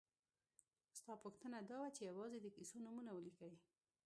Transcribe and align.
ستا 0.99 1.13
پوښتنه 1.23 1.57
دا 1.69 1.77
وه 1.81 1.89
چې 1.95 2.01
یوازې 2.09 2.37
د 2.41 2.47
کیسو 2.55 2.77
نومونه 2.85 3.11
ولیکئ. 3.13 3.53